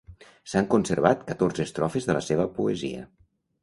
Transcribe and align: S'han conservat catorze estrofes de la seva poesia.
S'han 0.53 0.67
conservat 0.71 1.23
catorze 1.29 1.69
estrofes 1.71 2.11
de 2.11 2.19
la 2.19 2.27
seva 2.33 2.53
poesia. 2.61 3.09